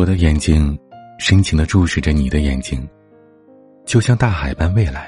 [0.00, 0.74] 我的眼睛
[1.18, 2.88] 深情的注视着你的眼睛，
[3.84, 5.06] 就像大海般蔚蓝，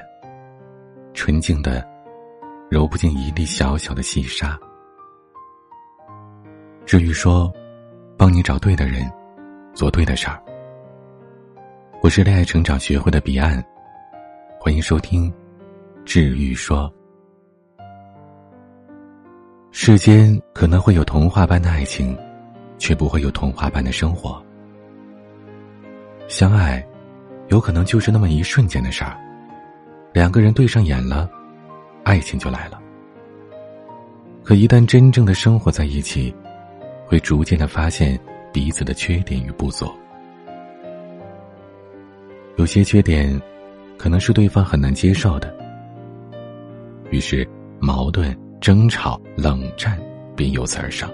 [1.15, 1.83] 纯净的，
[2.71, 4.55] 揉不进一粒小小的细沙。
[6.85, 7.51] 至于说，
[8.19, 9.11] 帮你找对的人，
[9.73, 10.39] 做对的事儿。
[12.03, 13.65] 我是恋爱成长学会的彼岸，
[14.61, 15.33] 欢迎收听
[16.05, 16.93] 治愈说。
[19.71, 22.15] 世间可能会有童话般的爱情，
[22.77, 24.45] 却不会有童话般的生活。
[26.33, 26.83] 相爱，
[27.49, 29.19] 有可能就是那么一瞬间的事儿，
[30.15, 31.29] 两个人对上眼了，
[32.05, 32.81] 爱情就来了。
[34.43, 36.35] 可一旦真正的生活在一起，
[37.05, 38.19] 会逐渐的发现
[38.51, 39.93] 彼此的缺点与不足。
[42.57, 43.39] 有些缺点，
[43.99, 45.55] 可能是对方很难接受的，
[47.11, 47.47] 于是
[47.79, 48.35] 矛盾。
[48.59, 50.01] 争吵、冷战
[50.37, 51.11] 便由此而生。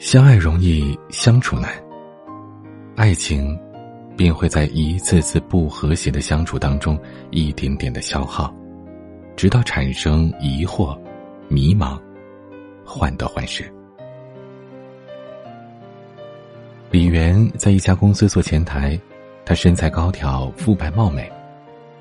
[0.00, 1.70] 相爱容易相处难，
[2.96, 3.58] 爱情
[4.16, 6.98] 便会在一次次不和谐的相处当中
[7.30, 8.52] 一点点的消耗，
[9.36, 10.98] 直到产生疑惑、
[11.46, 12.00] 迷茫、
[12.86, 13.70] 患得患失。
[16.90, 18.98] 李媛在一家公司做前台，
[19.44, 21.30] 她身材高挑、肤白貌美，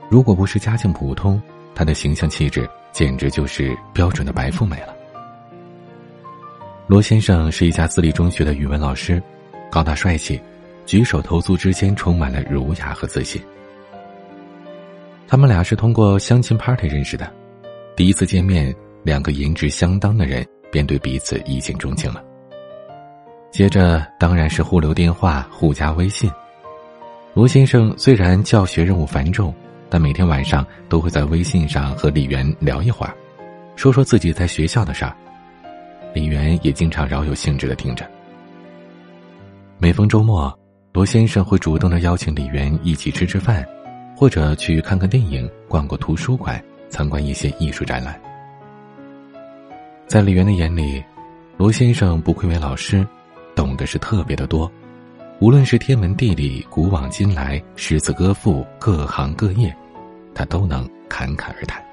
[0.10, 1.42] 如果不是家境普通，
[1.76, 2.68] 她的形象气质。
[2.94, 4.96] 简直就是标准的白富美了。
[6.88, 9.22] 罗先生是一家私立中学的语文老师，
[9.70, 10.40] 高大帅气，
[10.86, 13.42] 举手投足之间充满了儒雅和自信。
[15.28, 17.32] 他们俩是通过相亲 party 认识的，
[17.96, 22.24] 第一次见面，两个颜值相当的人便对彼此一见钟情了。
[23.52, 26.32] 接着当然是互留电话、互加微信。
[27.34, 29.54] 罗先生虽然教学任务繁重。
[29.88, 33.16] 但每天晚上都会在微信上和李媛聊一会儿，
[33.76, 35.16] 说说自己在学校的事儿。
[36.12, 38.04] 李媛也经常饶有兴致的听着。
[39.78, 40.54] 每逢周末，
[40.96, 43.68] 罗先生会主动的邀请李媛一起吃吃饭，
[44.16, 48.18] 或者去看看电影、逛过图书馆、参观一些艺术展览。
[50.08, 51.04] 在李媛的眼里，
[51.58, 53.06] 罗先生不愧为老师，
[53.54, 54.72] 懂得是特别的多。
[55.42, 59.76] 无论是天文地理、古往今来、诗词歌赋、各行各业，
[60.34, 61.84] 他都能侃侃而谈。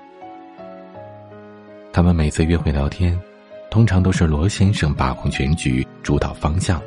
[1.92, 3.20] 他们每次约会聊天，
[3.68, 6.80] 通常都是罗先生把控全局、主导方向，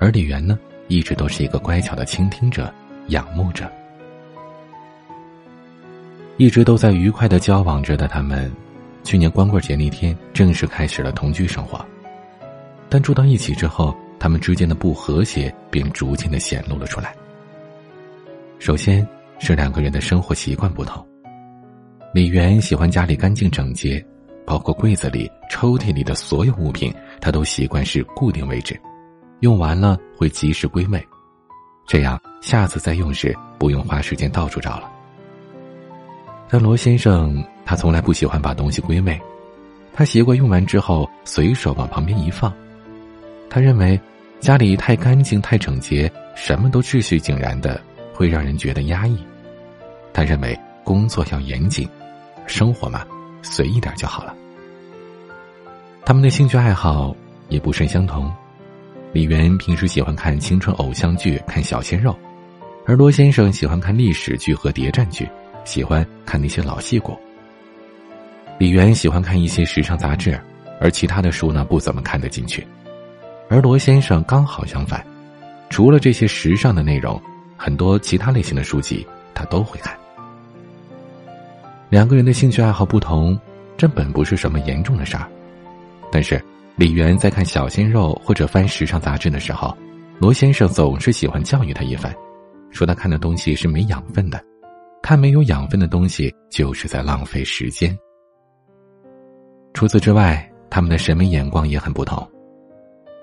[0.00, 2.72] 而李媛呢，一直都是一个乖巧的倾听者、
[3.08, 3.70] 仰慕者。
[6.36, 8.50] 一直都在愉快的交往着的他们，
[9.04, 11.84] 去年光棍节那天正式开始了同居生活，
[12.88, 13.96] 但住到一起之后。
[14.18, 17.14] 他们之间的不和谐便逐渐的显露了出来。
[18.58, 19.06] 首先
[19.38, 21.06] 是两个人的生活习惯不同。
[22.14, 24.02] 李媛喜欢家里干净整洁，
[24.46, 28.80] 包括柜子里、抽屉里的所有物品，她都习惯是固定位置，
[29.40, 31.06] 用完了会及时归位，
[31.86, 34.90] 这样下次再用时不用花时间到处找了。
[36.48, 39.20] 但罗先生他从来不喜欢把东西归位，
[39.92, 42.52] 他习惯用完之后随手往旁边一放。
[43.50, 44.00] 他认为，
[44.40, 47.80] 家里太干净、太整洁，什么都秩序井然的，
[48.12, 49.18] 会让人觉得压抑。
[50.12, 51.88] 他认为工作要严谨，
[52.46, 53.04] 生活嘛，
[53.42, 54.34] 随意点就好了。
[56.04, 57.14] 他们的兴趣爱好
[57.48, 58.32] 也不甚相同。
[59.16, 62.14] 李媛平时喜欢看青春偶像剧、看小鲜肉，
[62.84, 65.26] 而罗先生喜欢看历史剧和谍战剧，
[65.64, 67.16] 喜欢看那些老戏骨。
[68.58, 70.38] 李媛喜欢看一些时尚杂志，
[70.82, 72.66] 而其他的书呢，不怎么看得进去。
[73.48, 75.02] 而罗先生刚好相反，
[75.70, 77.18] 除了这些时尚的内容，
[77.56, 79.96] 很多其他类型的书籍他都会看。
[81.88, 83.34] 两个人的兴趣爱好不同，
[83.78, 85.26] 这本不是什么严重的事儿。
[86.12, 86.38] 但是
[86.76, 89.74] 李媛在看小鲜肉或者翻时尚杂志的时候，
[90.18, 92.14] 罗先生总是喜欢教育他一番，
[92.70, 94.38] 说他看的东西是没养分的，
[95.02, 97.96] 看没有养分的东西就是在浪费时间。
[99.72, 102.30] 除此之外，他们的审美眼光也很不同。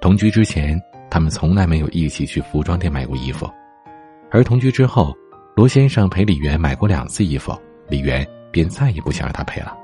[0.01, 0.81] 同居之前，
[1.11, 3.47] 他们从来没有一起去服装店买过衣服，
[4.31, 5.13] 而同居之后，
[5.55, 7.55] 罗先生陪李媛买过两次衣服，
[7.87, 9.77] 李媛便再也不想让他陪了。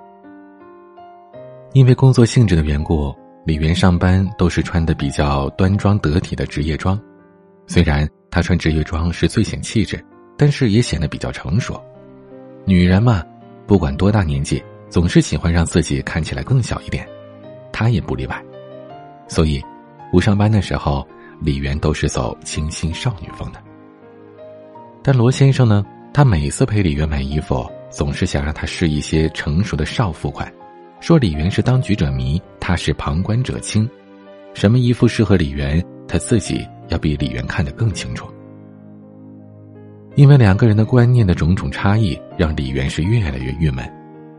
[1.74, 3.16] 因为工作性质的缘故，
[3.50, 7.02] 李媛上班都是穿的比较端庄得体的职业装，
[7.66, 10.00] 虽然她穿职业装是最显气质，
[10.38, 11.84] 但是也显得比较成熟。
[12.64, 13.24] 女人嘛，
[13.66, 17.10] 不管多大年纪，总是喜欢让自己看起来更小一点，
[17.72, 18.40] 她也不例外，
[19.28, 19.60] 所以。
[20.12, 21.04] 不上班的时候，
[21.42, 23.60] 李媛都是走清新少女风的。
[25.02, 30.54] 但罗先生呢，他每次陪李媛买衣服，总是想让她试一些成熟的少妇款，
[31.00, 33.90] 说李媛是当局者迷，他是旁观者清，
[34.54, 38.32] 什么衣服适合李媛，他自己要比李媛看得更清楚。
[40.14, 43.92] 因为两个人的观念的种种差异，让李媛是越来越郁闷。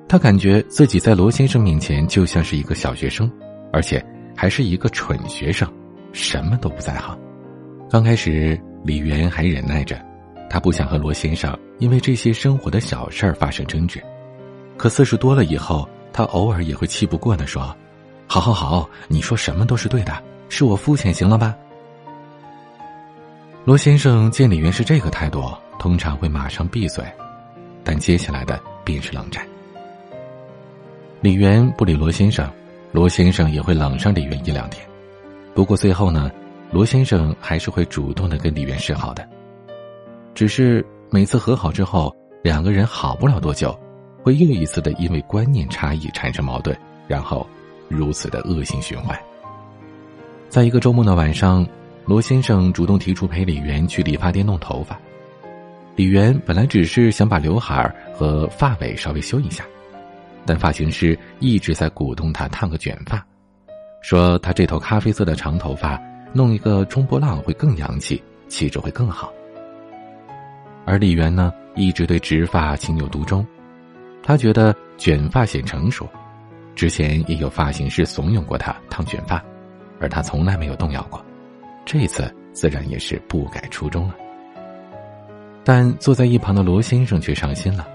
[0.07, 3.29] 他感觉自己在罗先生面前就像是一个小学生，
[3.73, 4.01] 而且
[4.37, 5.69] 还是一个蠢学生，
[6.13, 7.19] 什么都不在行。
[7.91, 10.01] 刚开始，李媛还忍耐着，
[10.49, 14.01] 他不想和罗先生因为这些生活的小事儿发生争执。
[14.77, 17.77] 可次数多了以后，他偶尔也会气不过的说
[18.33, 21.53] ：“好好好，你说什么都是对的，是我肤浅，行了吧？”
[23.67, 27.05] 罗先生见李媛是这个态度，通常会马上闭嘴，
[27.83, 29.45] 但接下来的便是冷战。
[31.21, 32.49] 李媛不理罗先生，
[32.93, 34.87] 罗先生也会冷上李媛一两天。
[35.53, 36.31] 不过最后呢，
[36.71, 39.29] 罗先生还是会主动的跟李媛示好的。
[40.37, 43.77] 只是每次和好之后，两个人好不了多久，
[44.23, 46.79] 会又一次的因为观念差异产生矛盾，
[47.09, 47.45] 然后
[47.91, 49.19] 如此的恶性循环。
[50.49, 51.67] 在一个周末的晚上，
[52.07, 54.99] 罗先生主动提出陪李媛去理发店弄头发。
[55.95, 59.65] 李媛本来只是想把刘海和发尾稍微修一下。
[60.47, 63.23] 但发型师一直在鼓动他烫个卷发，
[64.01, 66.01] 说他这头咖啡色的长头发
[66.33, 69.31] 弄一个中波浪会更洋气，气质会更好。
[70.87, 73.47] 而李媛呢，一直对直发情有独钟，
[74.23, 76.09] 他觉得卷发显成熟。
[76.81, 79.45] 之前也有发型师怂恿过他烫卷发，
[80.01, 81.23] 而他从来没有动摇过。
[81.85, 84.15] 这次自然也是不改初衷了。
[85.63, 87.87] 但坐在一旁的罗先生却伤心了，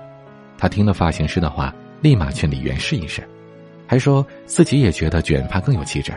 [0.55, 1.73] 他听了发型师的话。
[2.01, 3.27] 立马劝李媛试一试，
[3.87, 6.13] 还说自己也觉得卷发更有气质。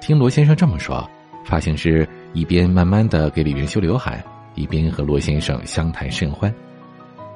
[0.00, 1.04] 听罗先生这么说，
[1.44, 4.22] 发型师一边慢慢的给李媛修刘海，
[4.54, 6.54] 一边和罗先生相谈甚欢。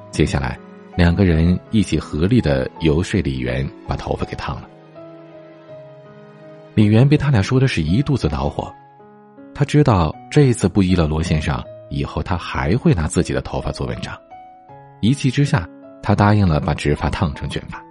[0.09, 0.57] 接下来，
[0.95, 4.67] 两个人一起合力的游说李媛把头发给烫了。
[6.73, 8.73] 李媛被他俩说的是一肚子恼火，
[9.53, 14.17] 他知道这一次不依了罗先生，以后他还会拿自己的头发做文章。
[15.01, 15.67] 一气之下。
[16.07, 17.83] 他答应了把直发烫成卷发。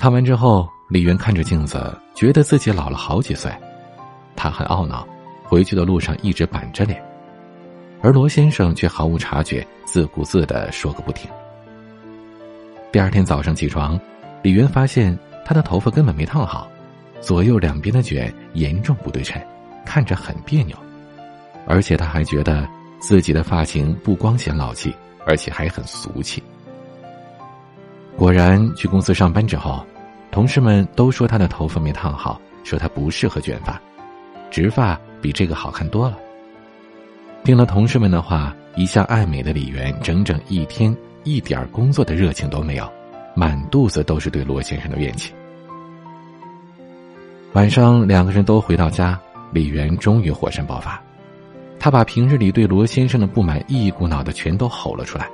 [0.00, 3.52] 烫完之后，李媛看着镜子，觉得自己老了好几岁，
[4.34, 5.06] 他很懊恼，
[5.44, 7.00] 回去的路上一直板着脸，
[8.04, 11.26] 而罗先生却毫无察觉，自顾自的说个不停。
[12.92, 13.98] 第二天早上起床，
[14.42, 16.70] 李媛发现他的头发根本没烫好，
[17.18, 19.40] 左右两边的卷严重不对称，
[19.86, 20.76] 看着很别扭，
[21.66, 22.68] 而且他还觉得
[22.98, 24.94] 自己的发型不光显老气。
[25.26, 26.42] 而且还很俗气。
[28.14, 29.82] 果然，去公司上班之后，
[30.30, 33.80] 同事们都说他的头发没烫好，说他不适合卷发，
[34.50, 36.18] 直发比这个好看多了。
[37.44, 42.90] 听了同事们的话，一向爱美的李媛整整一天一点工作的热情都没有，
[43.36, 45.30] 满肚子都是对罗先生的怨气。
[47.52, 49.20] 晚上，两个人都回到家，
[49.52, 50.98] 李媛终于火山爆发。
[51.78, 55.28] 她把平日里对罗先生的不满一股脑的全都吼了出来，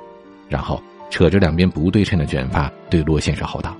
[0.49, 3.73] 然后扯着两边不对称的卷发对罗先生吼道：“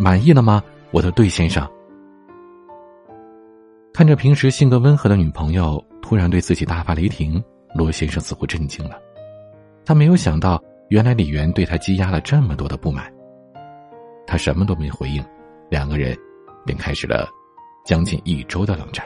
[0.00, 0.60] 满意了吗，
[0.90, 1.64] 我的对先生？”
[3.94, 7.40] 看着平时性格温和的女朋友突然对自己大发雷霆，
[7.74, 8.98] 罗先生似乎震惊了。
[9.84, 13.12] 他没有想到，原来李媛对他积压了这么多的不满。
[14.26, 15.24] 他什么都没回应，
[15.68, 16.16] 两个人
[16.64, 17.28] 便开始了
[17.84, 19.04] 将近一周的冷战。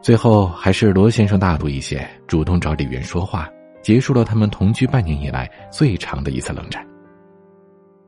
[0.00, 3.48] 最后还是罗先生大度一些，主动找李媛说话，
[3.82, 6.86] 结束了他们同居半年以来最长的一次冷战。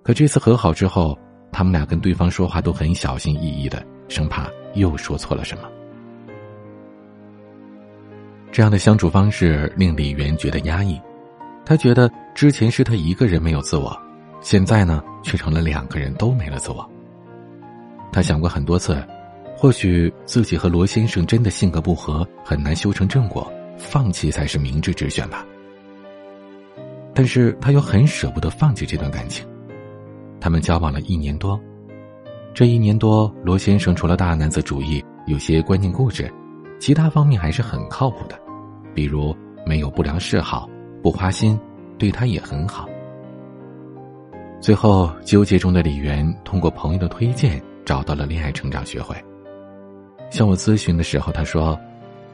[0.02, 1.18] 可这次和好之后，
[1.50, 5.68] 他们俩跟对方说话都很小心翼翼的，生怕又说错了什么。
[8.52, 11.00] 这样的相处方式令李媛觉得压抑，
[11.64, 13.96] 她觉得之前是他一个人没有自我，
[14.40, 16.88] 现在呢却成了两个人都没了自我。
[18.12, 19.02] 她想过很多次。
[19.56, 25.44] 或许自己和罗先生真的性格不合，很难修成正果，放弃才是明智之选吧。
[27.12, 29.46] 但是他又很舍不得放弃这段感情。
[30.40, 31.60] 他们交往了一年多，
[32.54, 36.32] 这一年多，罗先生除了大男子主义、有些观念固执，
[36.78, 38.39] 其他方面还是很靠谱的，
[38.94, 40.68] 比如没有不良嗜好，
[41.02, 41.58] 不花心，
[41.98, 42.88] 对他也很好。
[44.60, 49.16] 最后，纠结中的李媛通过朋友的推荐，找到了恋爱成长学会。
[50.30, 51.78] 向我咨询的时候，她说，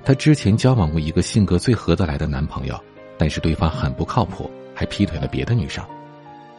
[0.05, 2.79] 她之前交往过一个性格最合得来的男朋友，
[3.17, 5.85] 但是对方很不靠谱，还劈腿了别的女生。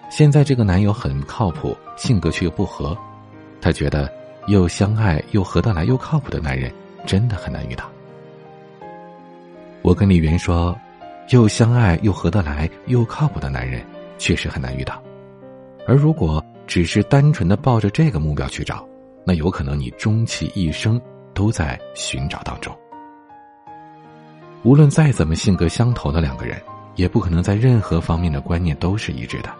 [0.10, 2.98] 现在这个男友很靠谱，性格却又不合，
[3.60, 4.10] 她觉得
[4.48, 6.72] 又相爱又合得来又靠谱的男人
[7.06, 7.84] 真的很难遇到。
[9.88, 10.78] 我跟李媛说，
[11.30, 13.82] 又相爱又合得来又靠谱的男人
[14.18, 15.02] 确实很难遇到，
[15.88, 18.86] 而如果只是单纯的抱着这个目标去找，
[19.24, 21.00] 那有可能你终其一生。
[21.34, 22.76] 都在寻找当中。
[24.64, 26.60] 无论再怎么性格相投的两个人，
[26.96, 29.54] 也不可能在任何方面的观念都是一致的。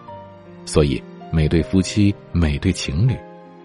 [0.66, 3.16] 所以，每对夫妻、每对情侣，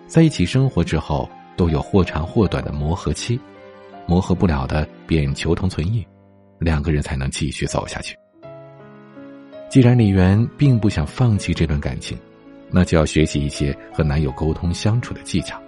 [0.05, 1.27] 在一起生活之后，
[1.57, 3.39] 都有或长或短的磨合期，
[4.05, 6.05] 磨合不了的便求同存异，
[6.63, 8.17] 两个人才能继续走下去。
[9.69, 12.17] 既然李媛并不想放弃这段感情，
[12.71, 15.61] 那就要学习一些和男友沟通相处的技巧，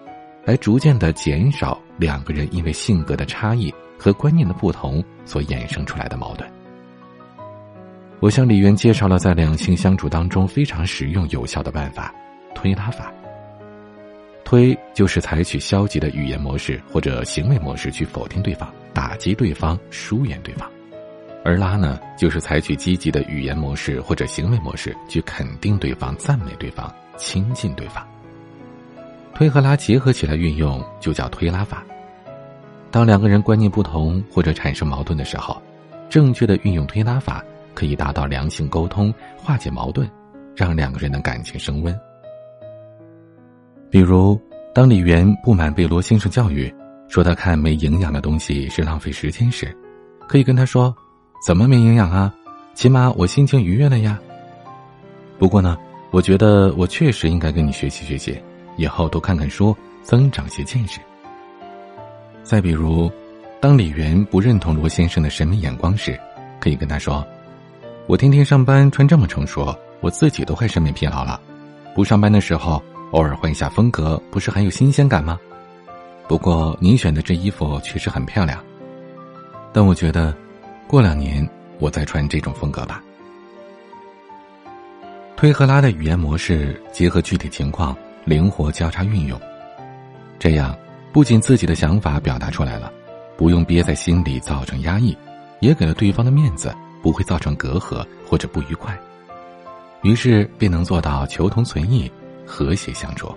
[0.44, 6.50] 来逐渐的减少两个人因为性格的差异和观念的不同所衍生出来的矛盾。
[8.22, 12.14] 我向李媛介绍了在两性相处当中非常实用有效的办法——
[12.56, 13.12] 推拉法。
[14.44, 20.70] 推就是采取消极的语言模式或者行为模式去否定对方、打击对方、疏远对方；
[21.46, 28.06] 而拉呢，就是采取积极的语言模式或者行为模式去肯定对方、赞美对方、亲近对方。
[29.34, 31.84] 推和拉结合起来运用，就叫推拉法。
[32.90, 35.62] 当两个人观念不同或者产生矛盾的时候，
[36.10, 37.44] 正确的运用推拉法。
[37.76, 40.10] 可以达到良性沟通，化解矛盾，
[40.56, 41.94] 让两个人的感情升温。
[43.90, 44.40] 比如，
[44.74, 46.74] 当李媛不满被罗先生教育，
[47.10, 49.76] 说他看没营养的东西是浪费时间时，
[50.26, 50.96] 可以跟他说
[51.46, 52.34] ：“怎么没营养啊？
[52.74, 54.20] 起码我心情愉悦了呀。
[55.38, 55.78] 不过呢，
[56.10, 58.42] 我觉得我确实应该跟你学习学习，
[58.78, 61.00] 以后多看看书，增长些见识。”
[62.42, 63.12] 再比如，
[63.62, 66.20] 当李媛不认同罗先生的审美眼光时，
[66.60, 67.24] 可以跟他说。
[68.08, 69.72] 我天天上班穿这么成熟，
[70.02, 71.40] 我自己都快审美疲劳了。
[71.94, 75.40] 不上班的时候，偶尔换一下风格，不是很有新鲜感吗？
[76.28, 78.60] 不过你选的这衣服确实很漂亮，
[79.72, 80.36] 但我觉得，
[80.88, 81.48] 过两年
[81.80, 83.04] 我再穿这种风格吧。
[85.36, 89.40] 推和拉的语言模式结合具体情况，灵活交叉运用，
[90.40, 90.76] 这样
[91.12, 92.92] 不仅自己的想法表达出来了，
[93.38, 95.18] 不用憋在心里造成压抑，
[95.60, 96.74] 也给了对方的面子。
[97.04, 98.98] 不会造成隔阂或者不愉快，
[100.02, 102.12] 于是便能做到求同存异、
[102.48, 103.32] 和谐相处。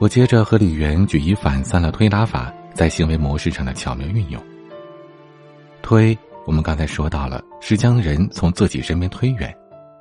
[0.00, 4.42] 我接着和李媛举一反三的推拉法在行为模式上的巧妙运用。
[5.88, 9.48] 推，我们刚才说到了，是将人从自己身边推远；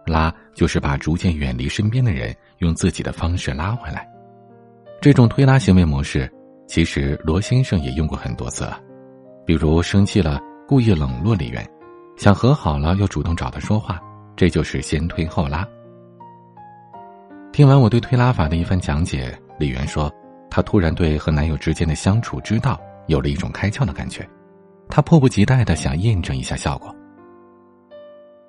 [0.06, 4.06] 拉，就是把逐渐远离身边的人用自己的方式拉回来。
[5.00, 6.30] 这种推拉行为模式，
[6.68, 8.78] 其实罗先生也用过很多次了，
[9.46, 10.42] 比如生气了。
[10.68, 11.66] 故意冷落李媛，
[12.18, 13.98] 想和好了又主动找他说话，
[14.36, 15.66] 这就是先推后拉。
[17.54, 20.14] 听完我对推拉法的一番讲解，李媛说，
[20.50, 24.28] 她突然对和男友之间的相处之道有了一种开窍的感觉，
[24.90, 26.94] 他迫不及待的想验证一下效果。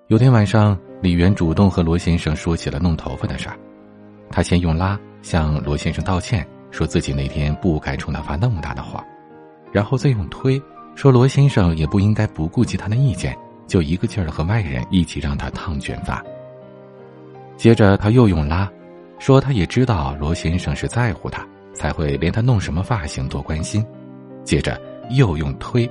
[0.08, 3.58] 有天晚上，李媛主动和罗先生说起了弄头发的事儿，
[4.30, 9.02] 他先用拉向罗先生道歉，说自己那天不该冲他发那么大的火，
[9.72, 10.60] 然后再用推。
[10.94, 16.24] 说罗先生也不应该不顾及他的意见，就一个劲儿的和外人一起让他烫卷发。
[17.56, 18.68] 接着他又用拉，
[19.18, 23.84] 说他也知道罗先生是在乎他，才会连他弄什么发型多关心。
[24.42, 24.80] 接着
[25.10, 25.88] 又用推，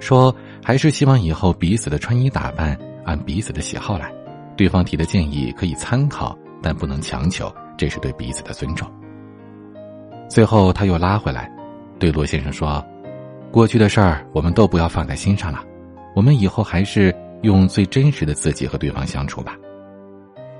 [0.00, 4.12] 说还是希望以后彼此的穿衣打扮按彼此的喜好来，
[4.56, 8.90] 对方提的建议可以参考，但不能强求，这是对彼此的尊重。
[10.28, 11.50] 最后他又拉回来，
[11.98, 12.84] 对罗先生说。
[13.52, 15.64] 过去的事儿我们都不要放在心上了，
[16.14, 19.56] 我们以后还是用最真实的自己和对方相处吧。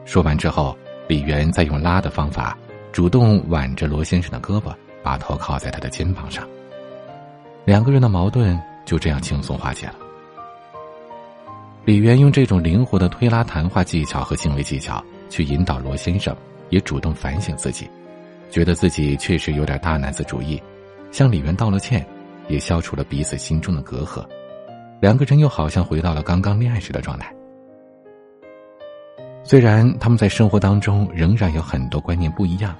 [0.05, 0.75] 说完之后，
[1.09, 2.57] 李媛再用拉的方法，
[2.93, 6.47] 主动挽着罗先生的胳膊，把头靠在他的肩膀上。
[7.67, 9.97] 两个人的矛盾就这样轻松化解了。
[11.85, 16.35] 李媛用这种灵活的推拉谈话技巧和行为技巧去引导罗先生，
[16.71, 17.87] 也主动反省自己，
[18.51, 20.59] 觉得自己确实有点大男子主义，
[21.11, 22.03] 向李媛道了歉。
[22.49, 24.25] 也消除了彼此心中的隔阂，
[25.01, 27.35] 两个人又好像回到了刚刚恋爱时的状态。
[29.43, 32.73] 虽然他们在生活当中仍然有很多观念不一样，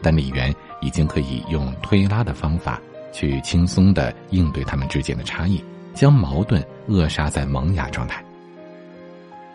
[0.00, 2.80] 但李媛已经可以用推拉的方法
[3.12, 5.62] 去轻松的应对他们之间的差异，
[5.94, 8.24] 将矛盾扼杀在萌芽状态。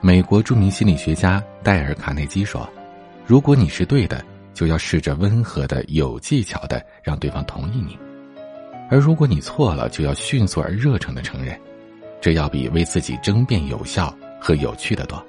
[0.01, 2.69] 美国著名心理学家戴尔·卡内基说
[3.25, 7.97] ：“如果你是对的，就要试着温和的、有技巧的让对方同意你。”
[8.88, 11.59] 而如果你错了，就要迅速而热诚的承认，
[12.21, 15.25] 这要比为自己争辩有效和有趣的多。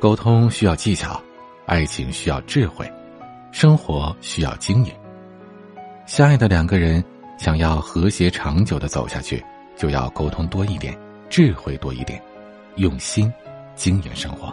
[0.00, 1.22] 沟通需要技巧，
[1.66, 2.90] 爱情需要智慧，
[3.52, 4.92] 生活需要经营。
[6.06, 7.02] 相爱的两个人
[7.38, 9.42] 想要和谐长久的走下去，
[9.76, 10.96] 就要沟通多一点，
[11.30, 12.20] 智慧多一点，
[12.76, 13.32] 用心
[13.74, 14.52] 经营生活。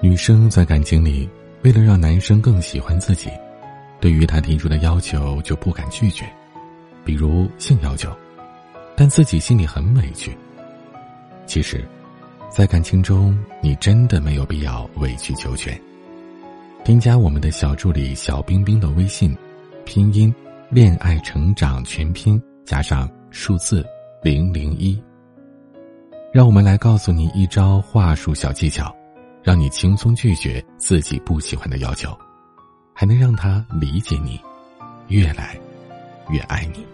[0.00, 1.28] 女生在感情里，
[1.62, 3.30] 为了让男生更喜欢自己。
[4.00, 6.26] 对于他提出的要求就不敢拒绝，
[7.06, 8.14] 比如性要求，
[8.94, 10.36] 但自己心里很委屈。
[11.46, 11.82] 其实，
[12.50, 15.80] 在感情中，你真的没有必要委曲求全。
[16.84, 19.34] 添加我们的小助理小冰冰的微信，
[19.84, 20.34] 拼音
[20.70, 23.84] 恋爱成长全拼加上数字
[24.22, 25.00] 零零一。
[26.32, 28.94] 让我们来告诉你一招话术小技巧，
[29.42, 32.16] 让你轻松拒绝自己不喜欢的要求，
[32.92, 34.40] 还能让他理解你，
[35.08, 35.56] 越来
[36.30, 36.84] 越爱你。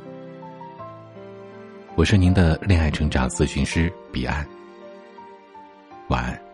[1.97, 4.47] 我是您的恋爱成长咨询师彼岸。
[6.09, 6.50] 晚安。